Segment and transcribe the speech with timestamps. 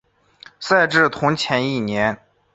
[0.59, 2.17] 赛制同前一年。